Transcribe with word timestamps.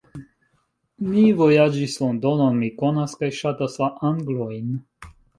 Mi 1.09 1.25
vojaĝis 1.41 1.97
Londonon; 2.03 2.57
mi 2.61 2.69
konas 2.79 3.13
kaj 3.19 3.29
ŝatas 3.41 3.77
la 3.83 3.91
Anglojn. 4.09 4.73